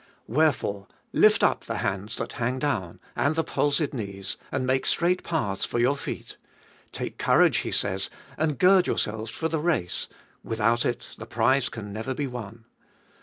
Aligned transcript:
Wherefore 0.25 0.87
lift 1.13 1.43
up 1.43 1.65
the 1.65 1.75
hands 1.77 2.17
that 2.17 2.33
hang 2.33 2.57
down, 2.57 2.99
and 3.15 3.35
the 3.35 3.43
palsied 3.43 3.93
knees; 3.93 4.35
and 4.51 4.65
make 4.65 4.87
straight 4.87 5.21
paths 5.23 5.63
for 5.63 5.77
your 5.77 5.95
feet. 5.95 6.37
Take 6.91 7.19
courage, 7.19 7.57
he 7.57 7.69
says, 7.71 8.09
and 8.35 8.57
Doiiest 8.57 8.57
or 8.57 8.57
an 8.57 8.57
405 8.57 8.57
gird 8.57 8.87
yourselves 8.87 9.29
for 9.29 9.47
the 9.47 9.59
race— 9.59 10.07
without 10.51 10.85
it 10.87 11.09
the 11.19 11.27
prize 11.27 11.69
can 11.69 11.93
never 11.93 12.15
be 12.15 12.25
won. 12.25 12.65